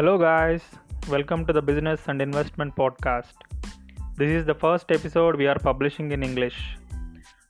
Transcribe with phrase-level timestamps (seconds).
[0.00, 0.62] Hello, guys.
[1.10, 3.34] Welcome to the Business and Investment Podcast.
[4.16, 6.58] This is the first episode we are publishing in English.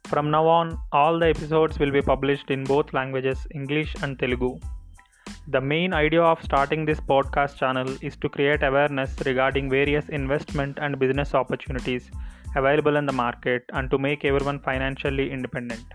[0.09, 4.59] From now on, all the episodes will be published in both languages, English and Telugu.
[5.47, 10.81] The main idea of starting this podcast channel is to create awareness regarding various investment
[10.83, 12.11] and business opportunities
[12.57, 15.87] available in the market and to make everyone financially independent.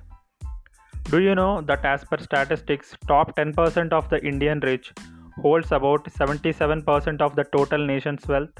[1.12, 4.94] Do you know that as per statistics, top 10% of the Indian rich
[5.42, 8.58] holds about 77% of the total nation's wealth?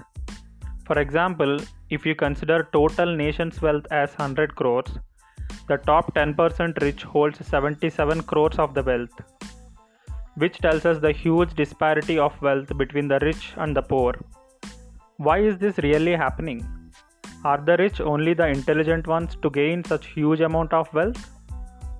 [0.86, 4.92] For example, if you consider total nation's wealth as 100 crores,
[5.68, 9.10] the top 10% rich holds 77 crores of the wealth,
[10.36, 14.14] which tells us the huge disparity of wealth between the rich and the poor.
[15.18, 16.68] Why is this really happening?
[17.44, 21.30] Are the rich only the intelligent ones to gain such huge amount of wealth?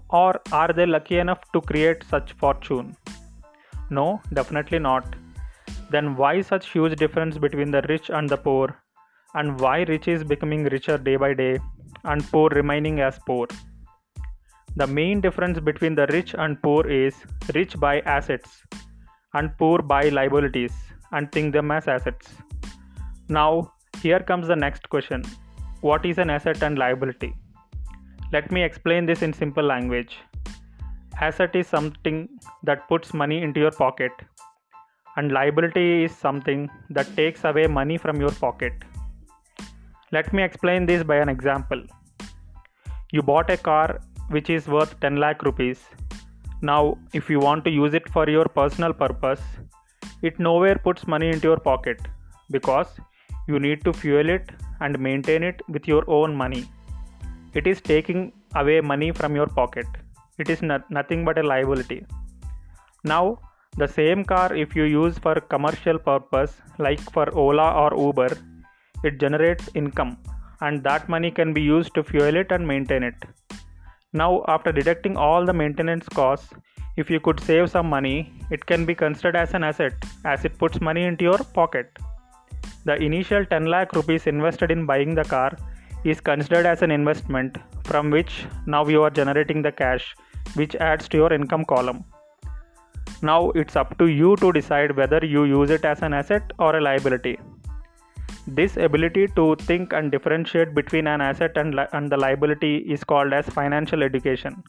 [0.10, 2.96] Or are they lucky enough to create such fortune?
[3.90, 5.16] No, definitely not.
[5.92, 8.76] Then why such huge difference between the rich and the poor?
[9.34, 11.60] And why rich is becoming richer day by day
[12.04, 13.48] and poor remaining as poor?
[14.76, 17.16] The main difference between the rich and poor is
[17.54, 18.64] rich buy assets
[19.34, 20.74] and poor buy liabilities
[21.12, 22.30] and think them as assets.
[23.30, 25.24] Now, here comes the next question
[25.82, 27.36] What is an asset and liability?
[28.32, 30.18] Let me explain this in simple language.
[31.22, 32.28] Asset is something
[32.64, 34.12] that puts money into your pocket,
[35.16, 38.74] and liability is something that takes away money from your pocket.
[40.12, 41.82] Let me explain this by an example.
[43.14, 45.86] You bought a car which is worth 10 lakh rupees.
[46.62, 49.42] Now, if you want to use it for your personal purpose,
[50.22, 52.02] it nowhere puts money into your pocket
[52.52, 52.88] because
[53.48, 56.66] you need to fuel it and maintain it with your own money.
[57.54, 59.86] It is taking away money from your pocket.
[60.38, 62.06] It is not, nothing but a liability.
[63.04, 63.40] Now,
[63.78, 68.38] the same car, if you use for commercial purpose like for Ola or Uber,
[69.04, 70.18] it generates income
[70.62, 73.16] and that money can be used to fuel it and maintain it.
[74.14, 76.54] Now, after deducting all the maintenance costs,
[76.96, 79.94] if you could save some money, it can be considered as an asset
[80.24, 81.98] as it puts money into your pocket.
[82.86, 85.58] The initial 10 lakh rupees invested in buying the car
[86.06, 90.16] is considered as an investment from which now you are generating the cash
[90.54, 92.06] which adds to your income column.
[93.22, 96.76] Now it's up to you to decide whether you use it as an asset or
[96.76, 97.40] a liability.
[98.48, 103.04] This ability to think and differentiate between an asset and, li- and the liability is
[103.04, 104.64] called as financial education.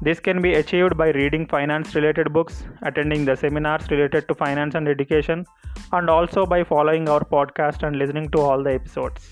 [0.00, 4.74] This can be achieved by reading finance related books, attending the seminars related to finance
[4.74, 5.44] and education,
[5.92, 9.28] and also by following our podcast and listening to all the episodes.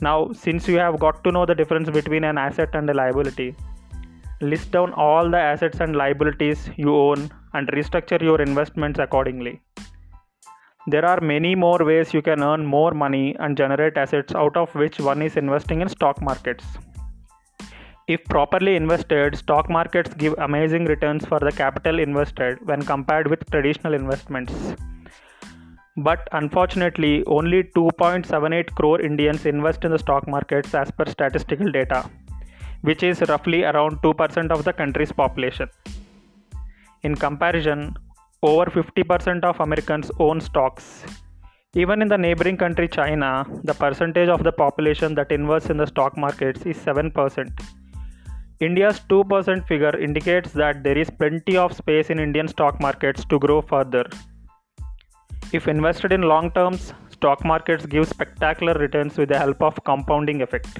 [0.00, 3.56] Now, since you have got to know the difference between an asset and a liability,
[4.50, 9.60] list down all the assets and liabilities you own and restructure your investments accordingly.
[10.86, 14.74] There are many more ways you can earn more money and generate assets out of
[14.74, 16.64] which one is investing in stock markets.
[18.06, 23.50] If properly invested, stock markets give amazing returns for the capital invested when compared with
[23.50, 24.52] traditional investments.
[25.96, 32.10] But unfortunately, only 2.78 crore Indians invest in the stock markets as per statistical data,
[32.88, 35.68] which is roughly around 2% of the country's population.
[37.02, 37.94] In comparison,
[38.42, 41.04] over 50% of Americans own stocks.
[41.74, 43.30] Even in the neighboring country China,
[43.64, 47.50] the percentage of the population that invests in the stock markets is 7%.
[48.60, 53.38] India's 2% figure indicates that there is plenty of space in Indian stock markets to
[53.38, 54.04] grow further.
[55.52, 60.42] If invested in long terms, stock markets give spectacular returns with the help of compounding
[60.42, 60.78] effect.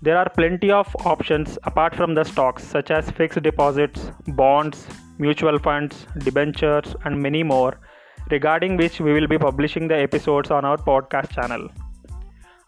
[0.00, 4.86] There are plenty of options apart from the stocks such as fixed deposits, bonds,
[5.18, 7.80] mutual funds, debentures and many more
[8.30, 11.68] regarding which we will be publishing the episodes on our podcast channel.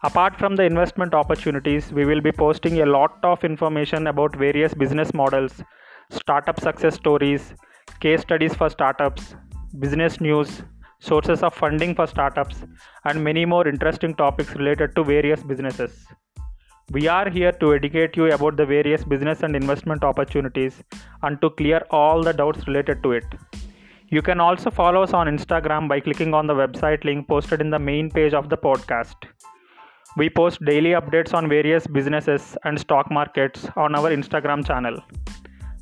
[0.02, 4.74] Apart from the investment opportunities, we will be posting a lot of information about various
[4.74, 5.62] business models,
[6.10, 7.54] startup success stories,
[8.00, 9.36] case studies for startups,
[9.78, 10.62] business news,
[10.98, 12.64] sources of funding for startups,
[13.04, 16.06] and many more interesting topics related to various businesses.
[16.92, 20.82] We are here to educate you about the various business and investment opportunities
[21.22, 23.24] and to clear all the doubts related to it.
[24.08, 27.70] You can also follow us on Instagram by clicking on the website link posted in
[27.70, 29.14] the main page of the podcast.
[30.16, 35.00] We post daily updates on various businesses and stock markets on our Instagram channel.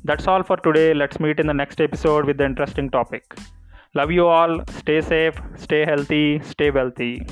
[0.03, 0.93] That's all for today.
[0.93, 3.35] Let's meet in the next episode with the interesting topic.
[3.95, 4.61] Love you all.
[4.69, 7.25] Stay safe, stay healthy, stay wealthy.